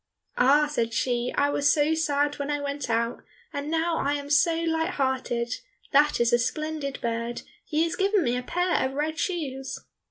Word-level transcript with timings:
"Ah," 0.39 0.65
said 0.65 0.95
she, 0.95 1.31
"I 1.37 1.51
was 1.51 1.71
so 1.71 1.93
sad 1.93 2.39
when 2.39 2.49
I 2.49 2.59
went 2.59 2.89
out 2.89 3.21
and 3.53 3.69
now 3.69 3.97
I 3.97 4.13
am 4.13 4.31
so 4.31 4.55
light 4.63 4.95
hearted; 4.95 5.53
that 5.91 6.19
is 6.19 6.33
a 6.33 6.39
splendid 6.39 6.99
bird, 7.01 7.43
he 7.63 7.83
has 7.83 7.95
given 7.95 8.23
me 8.23 8.35
a 8.35 8.41
pair 8.41 8.83
of 8.83 8.93
red 8.93 9.19
shoes!" 9.19 9.77